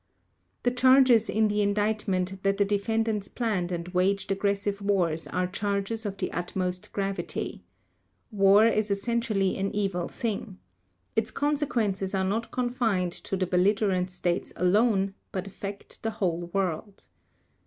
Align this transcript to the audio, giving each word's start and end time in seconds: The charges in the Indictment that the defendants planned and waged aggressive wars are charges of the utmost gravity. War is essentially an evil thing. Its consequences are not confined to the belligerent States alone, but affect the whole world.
The 0.63 0.71
charges 0.71 1.29
in 1.29 1.47
the 1.47 1.61
Indictment 1.61 2.41
that 2.41 2.57
the 2.57 2.65
defendants 2.65 3.27
planned 3.27 3.71
and 3.71 3.87
waged 3.89 4.31
aggressive 4.31 4.81
wars 4.81 5.27
are 5.27 5.45
charges 5.45 6.07
of 6.07 6.17
the 6.17 6.31
utmost 6.31 6.91
gravity. 6.91 7.61
War 8.31 8.65
is 8.65 8.89
essentially 8.89 9.55
an 9.59 9.71
evil 9.75 10.07
thing. 10.07 10.57
Its 11.15 11.29
consequences 11.29 12.15
are 12.15 12.23
not 12.25 12.49
confined 12.49 13.13
to 13.13 13.37
the 13.37 13.45
belligerent 13.45 14.09
States 14.09 14.51
alone, 14.55 15.13
but 15.31 15.45
affect 15.45 16.01
the 16.01 16.09
whole 16.09 16.47
world. 16.51 17.07